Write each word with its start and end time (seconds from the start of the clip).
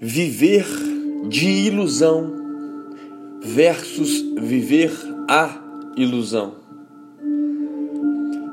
Viver 0.00 0.66
de 1.28 1.48
ilusão 1.48 2.32
versus 3.42 4.20
viver 4.38 4.92
a 5.28 5.58
ilusão. 5.96 6.54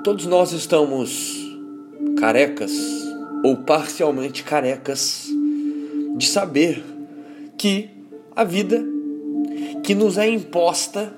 Todos 0.04 0.26
nós 0.26 0.52
estamos 0.52 1.44
carecas 2.18 2.72
ou 3.44 3.58
parcialmente 3.58 4.44
carecas 4.44 5.28
de 6.18 6.28
saber 6.28 6.84
que 7.58 7.90
a 8.36 8.44
vida 8.44 8.84
que 9.84 9.94
nos 9.94 10.18
é 10.18 10.30
imposta, 10.30 11.14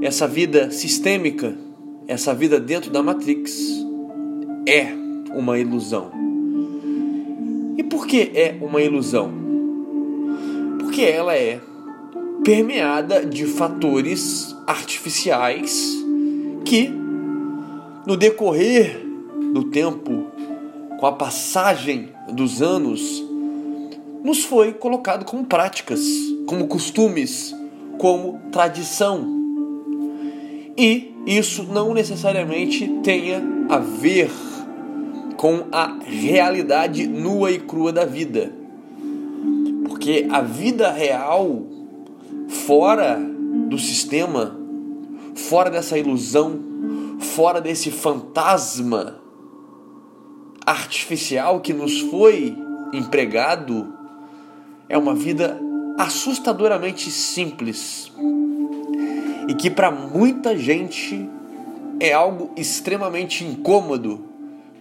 essa 0.00 0.26
vida 0.26 0.70
sistêmica, 0.70 1.54
essa 2.08 2.34
vida 2.34 2.58
dentro 2.58 2.90
da 2.90 3.02
Matrix, 3.02 3.84
é 4.66 4.86
uma 5.34 5.58
ilusão. 5.58 6.29
E 7.80 7.82
por 7.82 8.06
que 8.06 8.30
é 8.34 8.58
uma 8.60 8.82
ilusão? 8.82 9.32
Porque 10.80 11.00
ela 11.00 11.34
é 11.34 11.58
permeada 12.44 13.24
de 13.24 13.46
fatores 13.46 14.54
artificiais 14.66 15.96
que, 16.62 16.92
no 18.06 18.18
decorrer 18.18 19.00
do 19.54 19.64
tempo, 19.64 20.26
com 20.98 21.06
a 21.06 21.12
passagem 21.12 22.10
dos 22.30 22.60
anos, 22.60 23.24
nos 24.22 24.44
foi 24.44 24.74
colocado 24.74 25.24
como 25.24 25.46
práticas, 25.46 26.02
como 26.46 26.66
costumes, 26.66 27.56
como 27.96 28.42
tradição. 28.52 29.26
E 30.76 31.14
isso 31.26 31.62
não 31.62 31.94
necessariamente 31.94 32.86
tenha 33.02 33.42
a 33.70 33.78
ver 33.78 34.30
com 35.40 35.68
a 35.72 35.96
realidade 36.04 37.06
nua 37.06 37.50
e 37.50 37.58
crua 37.58 37.90
da 37.90 38.04
vida. 38.04 38.52
Porque 39.86 40.28
a 40.30 40.42
vida 40.42 40.92
real, 40.92 41.62
fora 42.66 43.18
do 43.66 43.78
sistema, 43.78 44.54
fora 45.34 45.70
dessa 45.70 45.96
ilusão, 45.96 46.60
fora 47.20 47.58
desse 47.58 47.90
fantasma 47.90 49.18
artificial 50.66 51.60
que 51.60 51.72
nos 51.72 52.00
foi 52.00 52.54
empregado, 52.92 53.94
é 54.90 54.98
uma 54.98 55.14
vida 55.14 55.58
assustadoramente 55.96 57.10
simples 57.10 58.12
e 59.48 59.54
que 59.54 59.70
para 59.70 59.90
muita 59.90 60.54
gente 60.54 61.26
é 61.98 62.12
algo 62.12 62.50
extremamente 62.58 63.42
incômodo, 63.42 64.28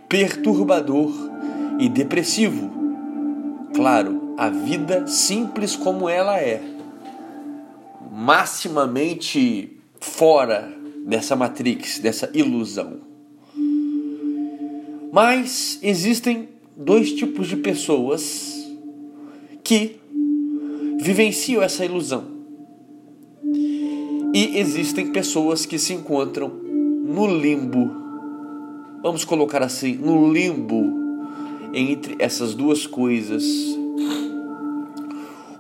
perturbador 0.10 1.14
e 1.80 1.88
depressivo. 1.88 2.70
Claro, 3.74 4.34
a 4.36 4.50
vida 4.50 5.08
simples 5.08 5.76
como 5.76 6.10
ela 6.10 6.40
é, 6.40 6.62
maximamente 8.12 9.78
fora 10.02 10.74
dessa 11.06 11.36
matrix, 11.36 12.00
dessa 12.00 12.30
ilusão. 12.34 13.00
Mas 15.12 15.80
existem 15.82 16.50
dois 16.76 17.14
tipos 17.14 17.48
de 17.48 17.58
pessoas 17.58 18.56
que 19.64 20.00
vivenciam 21.00 21.62
essa 21.64 21.86
ilusão. 21.86 22.26
E 24.34 24.58
existem 24.60 25.12
pessoas 25.12 25.66
que 25.66 25.80
se 25.80 25.94
encontram 25.94 26.50
no 26.50 27.26
limbo, 27.26 28.09
vamos 29.02 29.26
colocar 29.26 29.62
assim, 29.62 29.96
no 29.96 30.32
limbo 30.32 30.84
entre 31.74 32.16
essas 32.20 32.54
duas 32.54 32.86
coisas. 32.86 33.44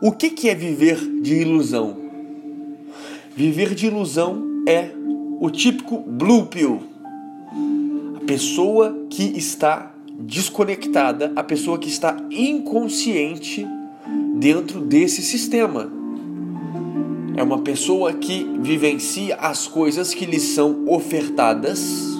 O 0.01 0.11
que, 0.11 0.29
que 0.29 0.49
é 0.49 0.55
viver 0.55 0.97
de 1.21 1.41
ilusão? 1.41 1.97
Viver 3.35 3.73
de 3.73 3.87
ilusão 3.87 4.63
é 4.67 4.91
o 5.39 5.49
típico 5.49 5.97
blue 5.99 6.45
pill. 6.45 6.81
A 8.15 8.25
pessoa 8.25 9.05
que 9.09 9.23
está 9.37 9.93
desconectada, 10.19 11.31
a 11.35 11.43
pessoa 11.43 11.77
que 11.77 11.87
está 11.87 12.17
inconsciente 12.29 13.65
dentro 14.35 14.81
desse 14.81 15.21
sistema. 15.21 15.91
É 17.35 17.43
uma 17.43 17.59
pessoa 17.59 18.11
que 18.13 18.43
vivencia 18.59 19.35
as 19.35 19.67
coisas 19.67 20.13
que 20.13 20.25
lhe 20.25 20.39
são 20.39 20.85
ofertadas, 20.87 22.18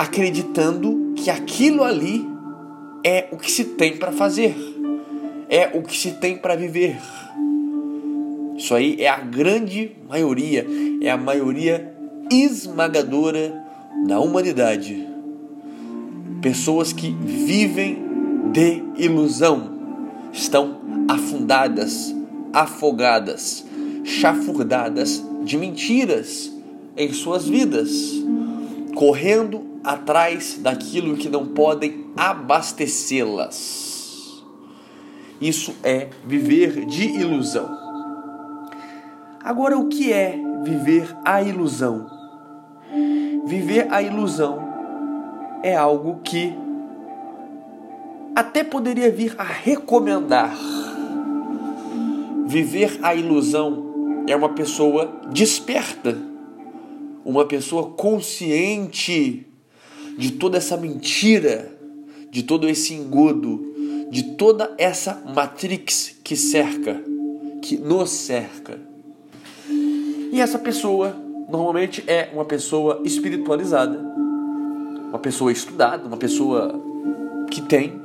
acreditando 0.00 1.12
que 1.14 1.28
aquilo 1.28 1.84
ali 1.84 2.26
é 3.04 3.28
o 3.30 3.36
que 3.36 3.52
se 3.52 3.64
tem 3.64 3.98
para 3.98 4.10
fazer, 4.10 4.56
é 5.46 5.76
o 5.76 5.82
que 5.82 5.94
se 5.94 6.12
tem 6.12 6.38
para 6.38 6.56
viver. 6.56 6.96
Isso 8.56 8.74
aí 8.74 8.96
é 8.98 9.10
a 9.10 9.20
grande 9.20 9.92
maioria, 10.08 10.66
é 11.02 11.10
a 11.10 11.18
maioria 11.18 11.94
esmagadora 12.32 13.62
da 14.06 14.18
humanidade. 14.18 15.06
Pessoas 16.40 16.94
que 16.94 17.10
vivem 17.10 17.98
de 18.52 18.82
ilusão 18.96 19.70
estão 20.32 20.80
afundadas, 21.10 22.14
afogadas, 22.54 23.66
chafurdadas 24.02 25.22
de 25.44 25.58
mentiras 25.58 26.50
em 26.96 27.12
suas 27.12 27.46
vidas, 27.46 28.14
correndo 28.94 29.68
atrás 29.84 30.58
daquilo 30.60 31.16
que 31.16 31.28
não 31.28 31.46
podem 31.46 32.10
abastecê-las. 32.16 33.90
Isso 35.40 35.74
é 35.82 36.10
viver 36.24 36.84
de 36.84 37.04
ilusão. 37.08 37.78
Agora, 39.42 39.78
o 39.78 39.88
que 39.88 40.12
é 40.12 40.38
viver 40.62 41.16
a 41.24 41.42
ilusão? 41.42 42.06
Viver 43.46 43.90
a 43.90 44.02
ilusão 44.02 44.58
é 45.62 45.74
algo 45.74 46.20
que 46.22 46.54
até 48.36 48.62
poderia 48.62 49.10
vir 49.10 49.34
a 49.38 49.44
recomendar. 49.44 50.54
Viver 52.46 52.98
a 53.02 53.14
ilusão 53.14 54.24
é 54.26 54.36
uma 54.36 54.50
pessoa 54.50 55.20
desperta, 55.32 56.18
uma 57.24 57.46
pessoa 57.46 57.90
consciente 57.90 59.49
de 60.16 60.32
toda 60.32 60.58
essa 60.58 60.76
mentira, 60.76 61.76
de 62.30 62.42
todo 62.42 62.68
esse 62.68 62.94
engodo, 62.94 63.70
de 64.10 64.34
toda 64.34 64.74
essa 64.76 65.22
matrix 65.34 66.16
que 66.22 66.36
cerca, 66.36 67.02
que 67.62 67.76
nos 67.76 68.10
cerca. 68.10 68.78
E 70.32 70.40
essa 70.40 70.58
pessoa 70.58 71.16
normalmente 71.48 72.04
é 72.06 72.30
uma 72.32 72.44
pessoa 72.44 73.02
espiritualizada, 73.04 73.98
uma 75.08 75.18
pessoa 75.18 75.50
estudada, 75.50 76.06
uma 76.06 76.16
pessoa 76.16 76.80
que 77.50 77.60
tem 77.60 78.00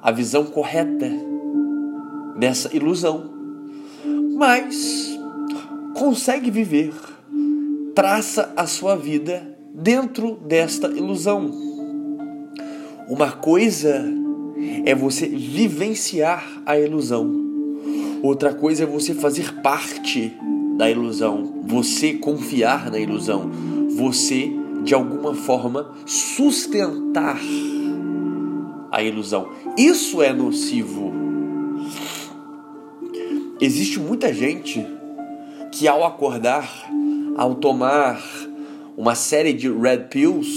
a 0.00 0.10
visão 0.12 0.44
correta 0.44 1.10
dessa 2.36 2.74
ilusão, 2.74 3.30
mas 4.36 5.18
consegue 5.94 6.50
viver, 6.50 6.94
traça 7.94 8.52
a 8.56 8.66
sua 8.66 8.96
vida 8.96 9.49
dentro 9.74 10.36
desta 10.36 10.88
ilusão. 10.88 11.50
Uma 13.08 13.32
coisa 13.32 14.04
é 14.84 14.94
você 14.94 15.26
vivenciar 15.26 16.62
a 16.64 16.78
ilusão, 16.78 17.30
outra 18.22 18.54
coisa 18.54 18.84
é 18.84 18.86
você 18.86 19.14
fazer 19.14 19.60
parte 19.62 20.32
da 20.76 20.90
ilusão, 20.90 21.62
você 21.66 22.14
confiar 22.14 22.90
na 22.90 22.98
ilusão, 22.98 23.50
você 23.96 24.50
de 24.84 24.94
alguma 24.94 25.34
forma 25.34 25.90
sustentar 26.06 27.40
a 28.90 29.02
ilusão. 29.02 29.50
Isso 29.76 30.22
é 30.22 30.32
nocivo. 30.32 31.12
Existe 33.60 33.98
muita 33.98 34.32
gente 34.32 34.86
que 35.70 35.86
ao 35.86 36.04
acordar, 36.04 36.68
ao 37.36 37.54
tomar 37.54 38.22
uma 38.96 39.14
série 39.14 39.52
de 39.52 39.70
red 39.70 40.08
pills 40.10 40.48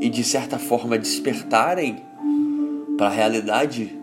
e 0.00 0.08
de 0.08 0.22
certa 0.24 0.58
forma 0.58 0.98
despertarem 0.98 1.96
para 2.96 3.06
a 3.06 3.10
realidade, 3.10 3.96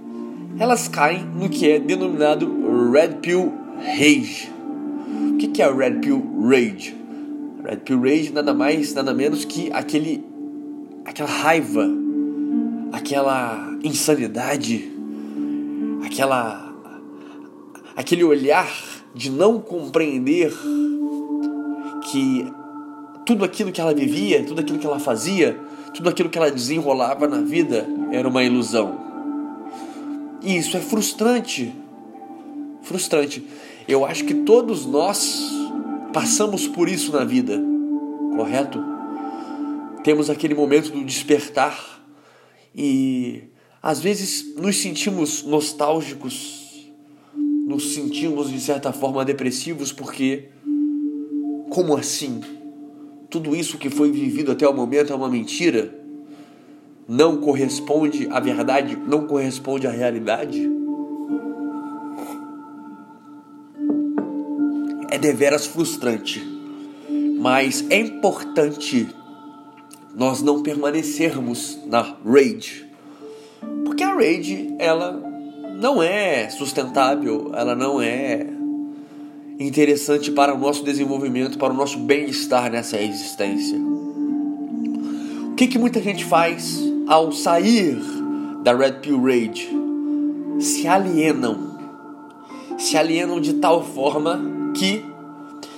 elas 0.60 0.88
caem 0.88 1.24
no 1.24 1.50
que 1.50 1.70
é 1.70 1.80
denominado 1.80 2.92
red 2.92 3.16
pill 3.22 3.54
rage. 3.78 4.52
O 5.34 5.38
que 5.38 5.62
é 5.62 5.72
red 5.72 6.00
pill 6.00 6.24
rage? 6.42 6.96
Red 7.64 7.78
pill 7.78 8.02
rage 8.02 8.32
nada 8.32 8.54
mais, 8.54 8.94
nada 8.94 9.14
menos 9.14 9.46
que 9.46 9.72
aquele 9.72 10.24
aquela 11.06 11.30
raiva 11.30 12.02
aquela 12.92 13.78
insanidade, 13.84 14.92
aquela 16.06 16.74
aquele 17.96 18.24
olhar 18.24 18.70
de 19.14 19.30
não 19.30 19.60
compreender 19.60 20.54
que 22.12 22.46
tudo 23.26 23.46
aquilo 23.46 23.72
que 23.72 23.80
ela 23.80 23.94
vivia, 23.94 24.44
tudo 24.44 24.62
aquilo 24.62 24.80
que 24.80 24.86
ela 24.86 25.00
fazia, 25.00 25.60
tudo 25.94 26.10
aquilo 26.10 26.30
que 26.30 26.38
ela 26.38 26.52
desenrolava 26.52 27.28
na 27.28 27.42
vida 27.42 27.88
era 28.12 28.28
uma 28.28 28.44
ilusão. 28.44 29.00
E 30.42 30.58
isso 30.58 30.76
é 30.76 30.80
frustrante. 30.80 31.74
Frustrante. 32.82 33.46
Eu 33.88 34.06
acho 34.06 34.26
que 34.26 34.34
todos 34.34 34.86
nós 34.86 35.52
passamos 36.14 36.68
por 36.68 36.90
isso 36.90 37.12
na 37.12 37.24
vida, 37.24 37.62
correto? 38.36 38.84
Temos 40.04 40.30
aquele 40.30 40.56
momento 40.56 40.92
do 40.92 41.04
despertar 41.04 42.02
e 42.76 43.44
às 43.82 44.00
vezes 44.00 44.56
nos 44.56 44.78
sentimos 44.78 45.44
nostálgicos, 45.44 46.90
nos 47.68 47.94
sentimos 47.94 48.50
de 48.50 48.60
certa 48.60 48.92
forma 48.92 49.24
depressivos 49.24 49.92
porque 49.92 50.50
como 51.70 51.96
assim? 51.96 52.42
Tudo 53.32 53.56
isso 53.56 53.78
que 53.78 53.90
foi 53.90 54.12
vivido 54.12 54.52
até 54.52 54.68
o 54.68 54.74
momento 54.74 55.14
é 55.14 55.16
uma 55.16 55.30
mentira? 55.30 55.98
Não 57.08 57.38
corresponde 57.38 58.28
à 58.30 58.42
verdade? 58.42 58.98
Não 59.08 59.26
corresponde 59.26 59.88
à 59.88 59.90
realidade? 59.90 60.70
É 65.10 65.18
deveras 65.18 65.66
frustrante, 65.66 66.44
mas 67.40 67.86
é 67.90 68.00
importante 68.00 69.08
nós 70.14 70.42
não 70.42 70.62
permanecermos 70.62 71.80
na 71.88 72.02
rage. 72.26 72.86
Porque 73.86 74.04
a 74.04 74.14
rage, 74.14 74.76
ela 74.78 75.14
não 75.80 76.04
é 76.04 76.50
sustentável, 76.50 77.52
ela 77.56 77.78
não 77.78 78.02
é 78.02 78.46
interessante 79.62 80.32
para 80.32 80.54
o 80.54 80.58
nosso 80.58 80.84
desenvolvimento, 80.84 81.58
para 81.58 81.74
o 81.74 81.76
nosso 81.76 82.00
bem-estar 82.00 82.72
nessa 82.72 83.00
existência. 83.00 83.78
O 85.52 85.56
que, 85.56 85.68
que 85.68 85.78
muita 85.78 86.02
gente 86.02 86.26
faz 86.26 86.80
ao 87.08 87.32
sair 87.32 87.98
da 88.64 88.76
Red 88.76 88.94
Pill 89.02 89.22
Rage? 89.22 89.70
Se 90.60 90.88
alienam. 90.88 91.78
Se 92.78 92.98
alienam 92.98 93.40
de 93.40 93.54
tal 93.54 93.84
forma 93.84 94.42
que 94.76 95.06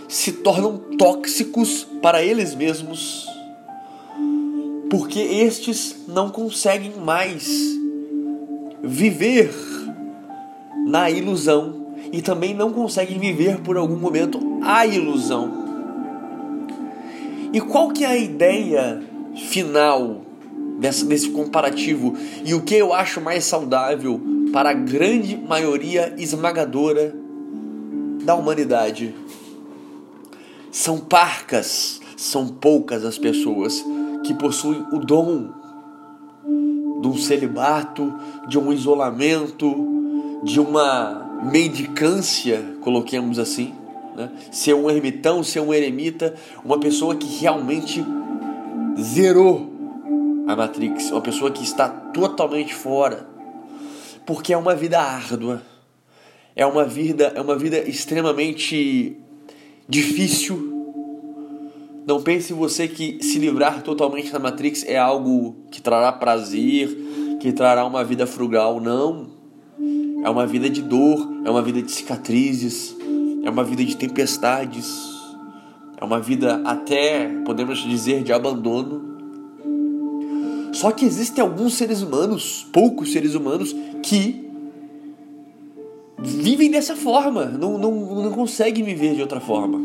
se 0.07 0.31
tornam 0.31 0.77
tóxicos 0.97 1.85
para 2.01 2.23
eles 2.23 2.55
mesmos, 2.55 3.27
porque 4.89 5.19
estes 5.19 5.95
não 6.07 6.29
conseguem 6.29 6.93
mais 6.97 7.73
viver 8.83 9.51
na 10.85 11.09
ilusão 11.09 11.82
e 12.11 12.21
também 12.21 12.53
não 12.53 12.71
conseguem 12.71 13.19
viver 13.19 13.59
por 13.61 13.77
algum 13.77 13.95
momento 13.95 14.39
a 14.61 14.85
ilusão. 14.85 15.63
E 17.53 17.61
qual 17.61 17.89
que 17.89 18.03
é 18.03 18.07
a 18.07 18.17
ideia 18.17 19.01
final 19.35 20.21
dessa, 20.79 21.05
desse 21.05 21.29
comparativo 21.29 22.15
e 22.43 22.53
o 22.53 22.61
que 22.61 22.75
eu 22.75 22.93
acho 22.93 23.21
mais 23.21 23.43
saudável 23.43 24.19
para 24.51 24.71
a 24.71 24.73
grande 24.73 25.37
maioria 25.37 26.13
esmagadora 26.17 27.15
da 28.23 28.35
humanidade? 28.35 29.13
São 30.71 30.97
parcas, 30.99 32.01
são 32.17 32.47
poucas 32.47 33.05
as 33.05 33.19
pessoas 33.19 33.85
que 34.23 34.33
possuem 34.33 34.83
o 34.91 34.97
dom 34.97 35.51
de 37.01 37.07
um 37.07 37.17
celibato, 37.17 38.11
de 38.47 38.57
um 38.57 38.73
isolamento, 38.73 39.75
de 40.43 40.59
uma 40.59 41.32
mendicância, 41.51 42.75
coloquemos 42.81 43.39
assim, 43.39 43.73
né? 44.15 44.31
ser 44.51 44.73
um 44.73 44.89
ermitão, 44.89 45.43
ser 45.43 45.59
um 45.59 45.73
eremita, 45.73 46.33
uma 46.63 46.79
pessoa 46.79 47.15
que 47.15 47.27
realmente 47.39 48.03
zerou 48.99 49.71
a 50.47 50.55
Matrix, 50.55 51.11
uma 51.11 51.21
pessoa 51.21 51.51
que 51.51 51.63
está 51.63 51.89
totalmente 51.89 52.73
fora, 52.73 53.27
porque 54.25 54.53
é 54.53 54.57
uma 54.57 54.75
vida 54.75 54.99
árdua, 54.99 55.61
é 56.55 56.65
uma 56.65 56.85
vida, 56.85 57.33
é 57.35 57.41
uma 57.41 57.57
vida 57.57 57.77
extremamente 57.77 59.17
difícil. 59.87 60.71
Não 62.05 62.21
pense 62.21 62.51
você 62.53 62.87
que 62.87 63.23
se 63.23 63.39
livrar 63.39 63.81
totalmente 63.81 64.31
da 64.31 64.39
Matrix 64.39 64.83
é 64.85 64.97
algo 64.97 65.55
que 65.71 65.81
trará 65.81 66.11
prazer, 66.11 66.89
que 67.39 67.51
trará 67.51 67.85
uma 67.85 68.03
vida 68.03 68.27
frugal, 68.27 68.79
não. 68.79 69.32
É 70.23 70.29
uma 70.29 70.47
vida 70.47 70.69
de 70.69 70.81
dor, 70.81 71.29
é 71.43 71.49
uma 71.51 71.61
vida 71.61 71.81
de 71.81 71.91
cicatrizes, 71.91 72.95
é 73.43 73.49
uma 73.49 73.63
vida 73.63 73.83
de 73.83 73.97
tempestades, 73.97 74.95
é 75.99 76.05
uma 76.05 76.19
vida 76.19 76.61
até, 76.63 77.27
podemos 77.43 77.79
dizer, 77.79 78.23
de 78.23 78.31
abandono. 78.31 79.13
Só 80.71 80.91
que 80.91 81.03
existem 81.03 81.43
alguns 81.43 81.73
seres 81.73 82.01
humanos, 82.01 82.65
poucos 82.71 83.11
seres 83.11 83.35
humanos, 83.35 83.75
que 84.01 84.49
vivem 86.17 86.71
dessa 86.71 86.95
forma, 86.95 87.45
não, 87.45 87.77
não, 87.77 88.23
não 88.23 88.31
conseguem 88.31 88.83
viver 88.83 89.15
de 89.15 89.21
outra 89.21 89.41
forma, 89.41 89.81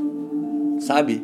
sabe? 0.78 1.20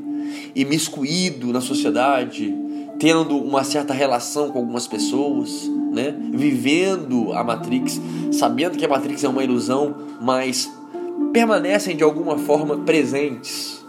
Imiscuído 0.57 1.53
na 1.53 1.61
sociedade, 1.61 2.53
tendo 2.99 3.37
uma 3.37 3.63
certa 3.63 3.95
relação 3.95 4.51
com 4.51 4.59
algumas 4.59 4.89
pessoas 4.89 5.71
né? 5.95 6.15
vivendo 6.33 7.33
a 7.33 7.45
Matrix, 7.45 8.01
sabendo 8.33 8.77
que 8.77 8.85
a 8.85 8.89
Matrix 8.89 9.23
é 9.25 9.29
uma 9.29 9.45
ilusão, 9.45 9.95
mas 10.21 10.71
permanecem 11.33 11.97
de 11.97 12.03
alguma 12.03 12.37
forma 12.37 12.79
presentes 12.79 13.85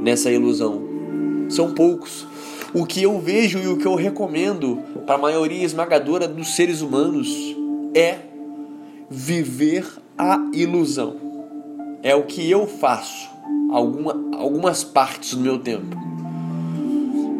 nessa 0.00 0.30
ilusão. 0.30 0.82
São 1.48 1.72
poucos. 1.72 2.26
O 2.72 2.86
que 2.86 3.02
eu 3.02 3.18
vejo 3.18 3.58
e 3.58 3.68
o 3.68 3.76
que 3.76 3.86
eu 3.86 3.94
recomendo 3.94 4.78
para 5.04 5.16
a 5.16 5.18
maioria 5.18 5.64
esmagadora 5.64 6.26
dos 6.26 6.54
seres 6.54 6.80
humanos 6.80 7.28
é 7.94 8.18
viver 9.10 9.86
a 10.16 10.40
ilusão. 10.54 11.16
É 12.02 12.14
o 12.14 12.22
que 12.22 12.50
eu 12.50 12.66
faço 12.66 13.28
alguma, 13.70 14.18
algumas 14.36 14.82
partes 14.82 15.34
do 15.34 15.40
meu 15.40 15.58
tempo. 15.58 15.96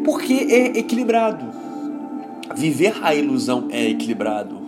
Porque 0.05 0.35
é 0.35 0.79
equilibrado 0.79 1.62
Viver 2.55 2.95
a 3.03 3.15
ilusão 3.15 3.69
é 3.71 3.89
equilibrado. 3.89 4.61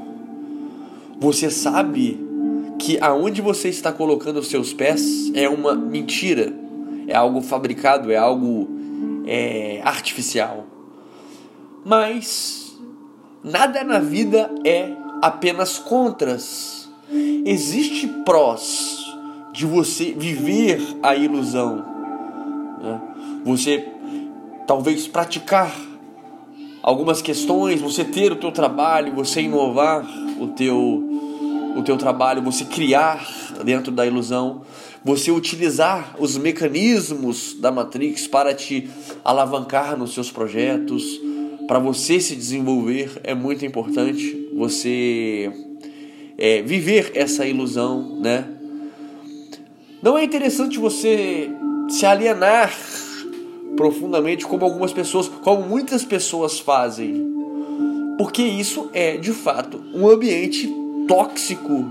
Você 1.19 1.51
sabe 1.51 2.21
que 2.79 2.99
aonde 3.01 3.41
você 3.41 3.69
está 3.69 3.93
colocando 3.93 4.39
os 4.39 4.49
seus 4.49 4.73
pés 4.73 5.31
é 5.35 5.49
uma 5.49 5.75
mentira, 5.75 6.53
é 7.07 7.15
algo 7.15 7.41
fabricado, 7.41 8.11
é 8.11 8.17
algo 8.17 8.69
é, 9.27 9.81
artificial. 9.85 10.67
Mas 11.85 12.77
nada 13.43 13.85
na 13.85 13.99
vida 13.99 14.51
é 14.65 14.91
apenas 15.23 15.79
contras. 15.79 16.91
Existe 17.45 18.07
prós 18.25 19.05
de 19.53 19.67
você 19.67 20.13
viver 20.13 20.81
a 21.03 21.15
ilusão. 21.15 21.77
Né? 22.83 23.01
Você 23.45 23.89
talvez 24.67 25.07
praticar 25.07 25.75
algumas 26.85 27.23
questões, 27.23 27.81
você 27.81 28.05
ter 28.05 28.31
o 28.31 28.37
teu 28.37 28.53
trabalho, 28.53 29.15
você 29.15 29.41
inovar 29.41 30.07
o 30.39 30.49
teu 30.49 31.03
o 31.77 31.83
teu 31.83 31.97
trabalho, 31.97 32.41
você 32.41 32.65
criar 32.65 33.27
dentro 33.65 33.91
da 33.91 34.07
ilusão, 34.07 34.63
você 35.03 35.33
utilizar 35.33 36.15
os 36.21 36.37
mecanismos 36.37 37.57
da 37.59 37.73
Matrix 37.73 38.29
para 38.29 38.55
te 38.55 38.89
alavancar 39.25 39.97
nos 39.97 40.15
seus 40.15 40.31
projetos, 40.31 41.03
para 41.67 41.81
você 41.81 42.21
se 42.21 42.37
desenvolver, 42.37 43.21
é 43.25 43.35
muito 43.35 43.67
importante 43.67 44.51
você 44.55 45.51
é, 46.39 46.63
viver 46.63 47.11
essa 47.17 47.45
ilusão, 47.45 48.21
né? 48.21 48.47
Não 50.01 50.17
é 50.17 50.23
interessante 50.23 50.79
você 50.79 51.51
se 51.89 52.07
alienar 52.07 52.73
profundamente 53.77 54.47
como 54.47 54.65
algumas 54.65 54.93
pessoas, 54.93 55.29
como 55.29 55.63
muitas 55.63 56.05
pessoas 56.05 56.59
fazem. 56.59 57.33
Porque 58.19 58.43
isso 58.43 58.91
é, 58.93 59.17
de 59.17 59.33
fato, 59.33 59.83
um 59.95 60.09
ambiente 60.09 60.73
tóxico. 61.09 61.91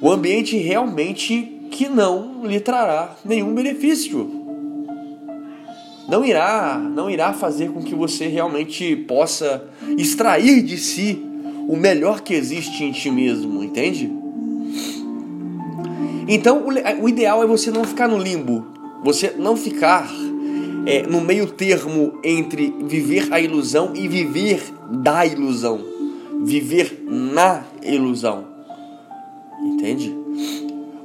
Um 0.00 0.10
ambiente 0.10 0.56
realmente 0.56 1.58
que 1.70 1.88
não 1.88 2.44
lhe 2.44 2.60
trará 2.60 3.16
nenhum 3.24 3.54
benefício. 3.54 4.38
Não 6.08 6.24
irá, 6.24 6.78
não 6.78 7.10
irá 7.10 7.32
fazer 7.32 7.70
com 7.70 7.82
que 7.82 7.94
você 7.94 8.26
realmente 8.26 8.96
possa 8.96 9.68
extrair 9.98 10.62
de 10.62 10.78
si 10.78 11.22
o 11.68 11.76
melhor 11.76 12.22
que 12.22 12.32
existe 12.32 12.82
em 12.82 12.92
ti 12.92 13.10
mesmo, 13.10 13.62
entende? 13.62 14.10
Então, 16.26 16.64
o 17.00 17.08
ideal 17.08 17.42
é 17.42 17.46
você 17.46 17.70
não 17.70 17.84
ficar 17.84 18.08
no 18.08 18.18
limbo, 18.18 18.66
você 19.02 19.34
não 19.36 19.56
ficar 19.56 20.08
é, 20.86 21.02
no 21.02 21.20
meio 21.20 21.46
termo 21.46 22.18
entre 22.24 22.74
viver 22.84 23.32
a 23.32 23.40
ilusão 23.40 23.92
e 23.94 24.08
viver 24.08 24.62
da 24.90 25.26
ilusão. 25.26 25.80
Viver 26.42 27.02
na 27.06 27.64
ilusão. 27.82 28.46
Entende? 29.60 30.16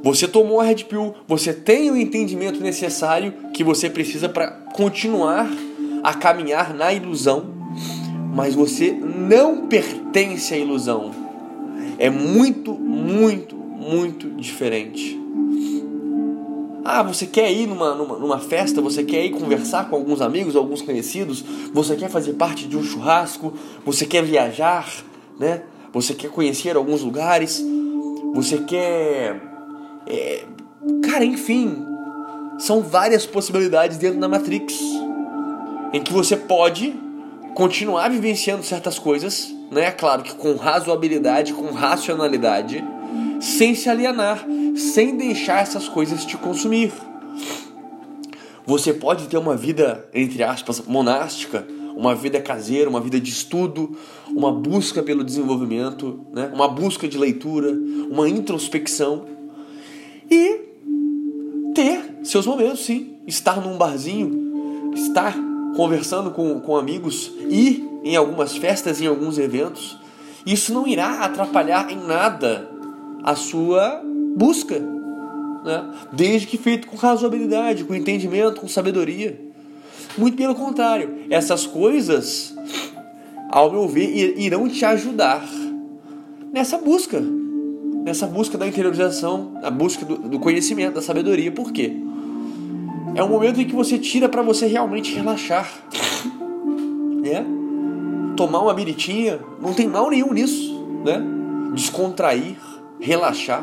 Você 0.03 0.27
tomou 0.27 0.59
a 0.59 0.65
Red 0.65 0.83
Pill, 0.83 1.13
você 1.27 1.53
tem 1.53 1.89
o 1.89 1.97
entendimento 1.97 2.61
necessário 2.61 3.33
que 3.53 3.63
você 3.63 3.89
precisa 3.89 4.27
para 4.27 4.51
continuar 4.73 5.49
a 6.03 6.13
caminhar 6.13 6.73
na 6.73 6.93
ilusão, 6.93 7.45
mas 8.35 8.53
você 8.53 8.91
não 8.91 9.67
pertence 9.67 10.53
à 10.53 10.57
ilusão. 10.57 11.11
é 11.97 12.09
muito, 12.09 12.73
muito, 12.73 13.55
muito 13.55 14.29
diferente. 14.31 15.22
Ah, 16.85 17.01
você 17.01 17.25
quer 17.25 17.51
ir 17.51 17.65
numa, 17.65 17.95
numa, 17.95 18.17
numa, 18.17 18.39
festa, 18.39 18.81
você 18.81 19.03
quer 19.03 19.25
ir 19.25 19.31
conversar 19.31 19.89
com 19.89 19.95
alguns 19.95 20.21
amigos, 20.21 20.55
alguns 20.55 20.81
conhecidos, 20.81 21.43
você 21.73 21.95
quer 21.95 22.09
fazer 22.09 22.33
parte 22.33 22.67
de 22.67 22.75
um 22.75 22.83
churrasco, 22.83 23.53
você 23.85 24.05
quer 24.05 24.21
viajar, 24.23 24.91
né? 25.39 25.63
Você 25.93 26.13
quer 26.13 26.29
conhecer 26.29 26.75
alguns 26.75 27.01
lugares, 27.01 27.63
você 28.33 28.57
quer. 28.57 29.41
É, 30.05 30.43
cara, 31.09 31.23
enfim, 31.23 31.85
são 32.57 32.81
várias 32.81 33.25
possibilidades 33.25 33.97
dentro 33.97 34.19
da 34.19 34.27
Matrix 34.27 34.73
em 35.93 36.01
que 36.01 36.11
você 36.11 36.35
pode 36.35 36.93
continuar 37.53 38.09
vivenciando 38.09 38.63
certas 38.63 38.99
coisas, 38.99 39.53
né? 39.71 39.91
Claro 39.91 40.23
que 40.23 40.35
com 40.35 40.55
razoabilidade, 40.55 41.53
com 41.53 41.71
racionalidade, 41.71 42.83
sem 43.43 43.75
se 43.75 43.89
alienar, 43.89 44.47
sem 44.75 45.17
deixar 45.17 45.61
essas 45.61 45.89
coisas 45.89 46.25
te 46.25 46.37
consumir. 46.37 46.93
Você 48.65 48.93
pode 48.93 49.27
ter 49.27 49.37
uma 49.37 49.57
vida, 49.57 50.07
entre 50.13 50.41
aspas, 50.41 50.81
monástica, 50.87 51.67
uma 51.93 52.15
vida 52.15 52.39
caseira, 52.41 52.89
uma 52.89 53.01
vida 53.01 53.19
de 53.19 53.29
estudo, 53.29 53.97
uma 54.29 54.51
busca 54.51 55.03
pelo 55.03 55.25
desenvolvimento, 55.25 56.21
né? 56.33 56.49
uma 56.53 56.69
busca 56.69 57.05
de 57.05 57.17
leitura, 57.17 57.69
uma 58.09 58.29
introspecção 58.29 59.25
e 60.31 60.61
ter 61.75 62.19
seus 62.23 62.47
momentos, 62.47 62.85
sim. 62.85 63.17
Estar 63.27 63.61
num 63.61 63.77
barzinho, 63.77 64.91
estar 64.95 65.35
conversando 65.75 66.31
com, 66.31 66.59
com 66.61 66.77
amigos, 66.77 67.31
ir 67.49 67.85
em 68.03 68.15
algumas 68.15 68.55
festas, 68.55 69.01
em 69.01 69.07
alguns 69.07 69.37
eventos. 69.37 69.97
Isso 70.45 70.73
não 70.73 70.87
irá 70.87 71.19
atrapalhar 71.19 71.89
em 71.91 71.97
nada 71.97 72.72
a 73.23 73.35
sua 73.35 74.01
busca, 74.35 74.79
né? 74.79 75.93
desde 76.11 76.47
que 76.47 76.57
feito 76.57 76.87
com 76.87 76.97
razoabilidade, 76.97 77.85
com 77.85 77.95
entendimento, 77.95 78.61
com 78.61 78.67
sabedoria. 78.67 79.39
Muito 80.17 80.37
pelo 80.37 80.53
contrário, 80.53 81.25
essas 81.29 81.65
coisas, 81.65 82.53
ao 83.49 83.71
meu 83.71 83.87
ver, 83.87 84.37
irão 84.37 84.67
te 84.67 84.83
ajudar 84.85 85.43
nessa 86.51 86.77
busca, 86.77 87.19
nessa 88.03 88.27
busca 88.27 88.57
da 88.57 88.67
interiorização, 88.67 89.53
a 89.63 89.71
busca 89.71 90.05
do, 90.05 90.17
do 90.17 90.39
conhecimento, 90.39 90.95
da 90.95 91.01
sabedoria. 91.01 91.51
Por 91.51 91.71
quê? 91.71 91.93
É 93.15 93.23
um 93.23 93.29
momento 93.29 93.61
em 93.61 93.65
que 93.65 93.75
você 93.75 93.97
tira 93.97 94.27
para 94.27 94.41
você 94.41 94.67
realmente 94.67 95.13
relaxar, 95.15 95.71
né? 97.21 97.45
Tomar 98.35 98.61
uma 98.61 98.73
biritinha, 98.73 99.39
não 99.61 99.73
tem 99.73 99.87
mal 99.87 100.09
nenhum 100.09 100.33
nisso, 100.33 100.83
né? 101.05 101.21
Descontrair, 101.73 102.57
relaxar, 103.03 103.61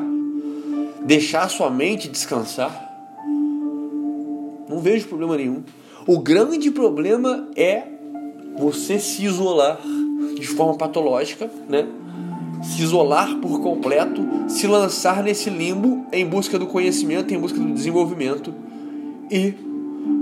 deixar 1.02 1.48
sua 1.48 1.70
mente 1.70 2.08
descansar. 2.08 2.88
Não 4.68 4.78
vejo 4.80 5.08
problema 5.08 5.36
nenhum. 5.36 5.62
O 6.06 6.18
grande 6.18 6.70
problema 6.70 7.48
é 7.56 7.84
você 8.58 8.98
se 8.98 9.24
isolar 9.24 9.80
de 10.38 10.46
forma 10.46 10.76
patológica, 10.76 11.50
né? 11.68 11.86
Se 12.62 12.82
isolar 12.82 13.36
por 13.36 13.62
completo, 13.62 14.22
se 14.46 14.66
lançar 14.66 15.22
nesse 15.22 15.48
limbo 15.48 16.04
em 16.12 16.26
busca 16.26 16.58
do 16.58 16.66
conhecimento, 16.66 17.32
em 17.32 17.38
busca 17.38 17.58
do 17.58 17.72
desenvolvimento 17.72 18.52
e 19.30 19.54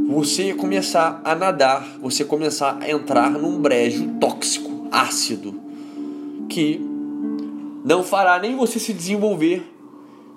você 0.08 0.54
começar 0.54 1.20
a 1.24 1.34
nadar, 1.34 1.98
você 2.00 2.24
começar 2.24 2.78
a 2.80 2.88
entrar 2.88 3.30
num 3.30 3.58
brejo 3.60 4.06
tóxico, 4.20 4.86
ácido, 4.92 5.60
que 6.48 6.87
não 7.88 8.02
fará 8.02 8.38
nem 8.38 8.54
você 8.54 8.78
se 8.78 8.92
desenvolver 8.92 9.66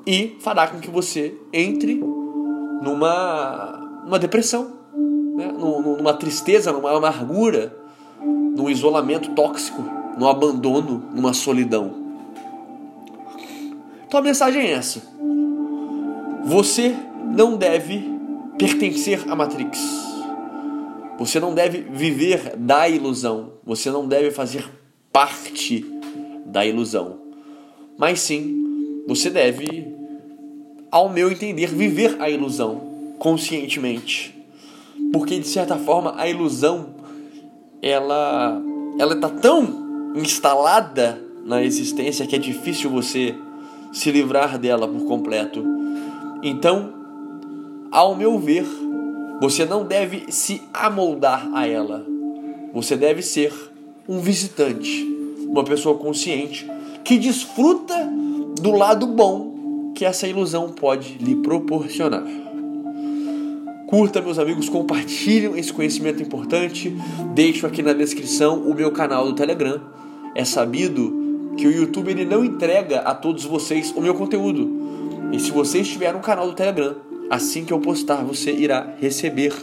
e 0.08 0.38
fará 0.40 0.68
com 0.68 0.80
que 0.80 0.90
você 0.90 1.36
entre 1.52 1.96
numa, 2.82 4.02
numa 4.06 4.18
depressão 4.18 4.80
né? 5.36 5.52
numa 5.52 6.14
tristeza, 6.14 6.72
numa 6.72 6.96
amargura, 6.96 7.78
num 8.22 8.70
isolamento 8.70 9.32
tóxico, 9.32 9.84
num 10.18 10.30
abandono, 10.30 11.04
numa 11.14 11.34
solidão. 11.34 11.94
Então 14.08 14.22
a 14.22 14.24
mensagem 14.24 14.62
é 14.62 14.72
essa: 14.72 15.02
você 16.46 16.96
não 17.36 17.58
deve 17.58 18.02
pertencer 18.58 19.30
à 19.30 19.36
Matrix. 19.36 19.78
Você 21.20 21.38
não 21.38 21.54
deve 21.54 21.82
viver 21.82 22.56
da 22.56 22.88
ilusão. 22.88 23.54
Você 23.64 23.92
não 23.92 24.08
deve 24.08 24.32
fazer 24.32 24.68
parte 25.12 25.86
da 26.48 26.66
ilusão. 26.66 27.21
Mas 28.02 28.20
sim, 28.20 29.04
você 29.08 29.30
deve, 29.30 29.88
ao 30.92 31.08
meu 31.08 31.32
entender, 31.32 31.68
viver 31.68 32.18
a 32.20 32.30
ilusão 32.30 33.16
conscientemente 33.18 34.42
porque 35.12 35.40
de 35.40 35.48
certa 35.48 35.78
forma 35.78 36.14
a 36.18 36.28
ilusão 36.28 36.88
ela 37.82 38.62
ela 38.98 39.14
está 39.14 39.30
tão 39.30 40.14
instalada 40.16 41.22
na 41.46 41.64
existência 41.64 42.26
que 42.26 42.36
é 42.36 42.40
difícil 42.40 42.90
você 42.90 43.36
se 43.92 44.12
livrar 44.12 44.58
dela 44.58 44.88
por 44.88 45.06
completo. 45.06 45.64
Então, 46.44 46.94
ao 47.92 48.16
meu 48.16 48.38
ver, 48.38 48.66
você 49.42 49.66
não 49.66 49.86
deve 49.86 50.26
se 50.30 50.62
amoldar 50.74 51.50
a 51.54 51.68
ela. 51.68 52.06
Você 52.74 52.96
deve 52.96 53.22
ser 53.22 53.54
um 54.08 54.20
visitante, 54.20 55.04
uma 55.48 55.64
pessoa 55.64 55.98
consciente 55.98 56.70
que 57.04 57.18
desfruta 57.18 57.96
do 58.62 58.72
lado 58.72 59.08
bom 59.08 59.94
que 59.96 60.06
essa 60.06 60.28
ilusão 60.28 60.70
pode 60.70 61.18
lhe 61.20 61.36
proporcionar. 61.36 62.24
Curta, 63.88 64.22
meus 64.22 64.40
amigos, 64.40 64.70
compartilhem 64.70 65.60
esse 65.60 65.74
conhecimento 65.74 66.24
importante. 66.24 66.96
Deixo 67.34 67.68
aqui 67.68 67.84
na 67.84 67.92
descrição 67.92 68.62
o 68.62 68.74
meu 68.74 68.92
canal 68.92 69.26
do 69.26 69.34
Telegram. 69.34 69.82
É 70.34 70.46
sabido 70.46 71.54
que 71.58 71.68
o 71.68 71.72
YouTube 71.72 72.10
ele 72.10 72.24
não 72.24 72.46
entrega 72.46 73.02
a 73.02 73.14
todos 73.14 73.44
vocês 73.44 73.94
o 73.96 74.00
meu 74.00 74.14
conteúdo. 74.14 75.30
E 75.34 75.40
se 75.40 75.52
você 75.52 75.80
estiver 75.80 76.14
no 76.14 76.22
canal 76.22 76.48
do 76.48 76.54
Telegram, 76.54 76.96
assim 77.30 77.66
que 77.66 77.74
eu 77.74 77.80
postar, 77.80 78.24
você 78.24 78.52
irá 78.52 78.94
receber. 79.00 79.54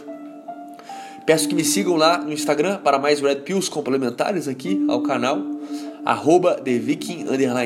Peço 1.25 1.47
que 1.47 1.55
me 1.55 1.63
sigam 1.63 1.95
lá 1.95 2.19
no 2.19 2.31
Instagram 2.31 2.77
para 2.83 2.99
mais 2.99 3.21
Red 3.21 3.37
Pills 3.37 3.69
complementares 3.69 4.47
aqui 4.47 4.85
ao 4.87 5.01
canal. 5.01 5.41
Arroba 6.05 6.55
TheViking 6.55 7.25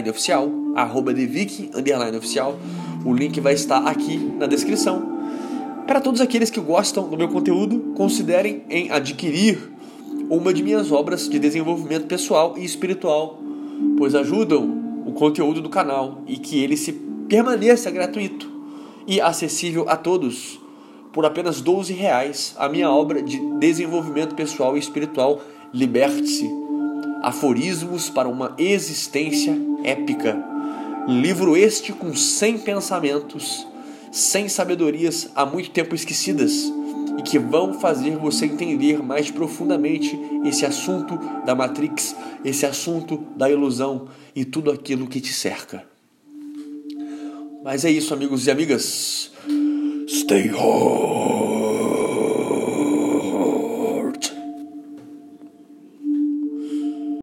Oficial. 0.10 0.50
Arroba 0.76 1.14
TheViking 1.14 1.72
Oficial. 2.18 2.58
O 3.06 3.14
link 3.14 3.40
vai 3.40 3.54
estar 3.54 3.86
aqui 3.88 4.18
na 4.18 4.48
descrição. 4.48 5.12
Para 5.86 6.00
todos 6.00 6.22
aqueles 6.22 6.50
que 6.50 6.60
gostam 6.60 7.10
do 7.10 7.18
meu 7.18 7.28
conteúdo, 7.28 7.94
considerem 7.96 8.64
em 8.70 8.90
adquirir 8.90 9.72
uma 10.30 10.54
de 10.54 10.64
minhas 10.64 10.92
obras 10.92 11.28
de 11.28 11.38
desenvolvimento 11.38 12.08
pessoal 12.08 12.56
e 12.58 12.64
espiritual, 12.64 13.40
pois 13.98 14.16
ajudam 14.16 15.04
o 15.06 15.12
conteúdo 15.12 15.62
do 15.62 15.70
canal 15.70 16.22
e 16.26 16.38
que 16.38 16.64
ele 16.64 16.78
se 16.78 16.94
permaneça 17.28 17.92
gratuito 17.92 18.50
e 19.06 19.20
acessível 19.20 19.86
a 19.90 19.98
todos 19.98 20.60
por 21.12 21.26
apenas 21.26 21.62
12 21.62 21.94
reais 21.94 22.56
a 22.58 22.70
minha 22.70 22.90
obra 22.90 23.22
de 23.22 23.40
desenvolvimento 23.60 24.34
pessoal 24.34 24.76
e 24.76 24.80
espiritual 24.80 25.42
Liberte-se 25.74 26.63
Aforismos 27.24 28.10
para 28.10 28.28
uma 28.28 28.54
existência 28.58 29.58
épica. 29.82 30.38
Livro 31.08 31.56
este 31.56 31.94
com 31.94 32.14
100 32.14 32.60
pensamentos 32.60 33.66
sem 34.12 34.48
sabedorias 34.48 35.30
há 35.34 35.46
muito 35.46 35.72
tempo 35.72 35.96
esquecidas 35.96 36.72
e 37.18 37.24
que 37.24 37.40
vão 37.40 37.74
fazer 37.74 38.18
você 38.18 38.46
entender 38.46 39.02
mais 39.02 39.32
profundamente 39.32 40.20
esse 40.46 40.66
assunto 40.66 41.18
da 41.46 41.56
Matrix, 41.56 42.16
esse 42.44 42.66
assunto 42.66 43.26
da 43.36 43.50
ilusão 43.50 44.08
e 44.36 44.44
tudo 44.44 44.70
aquilo 44.70 45.08
que 45.08 45.22
te 45.22 45.34
cerca. 45.34 45.84
Mas 47.64 47.86
é 47.86 47.90
isso, 47.90 48.14
amigos 48.14 48.46
e 48.48 48.52
amigas. 48.52 49.32
Stay 50.08 50.52
home. 50.54 51.33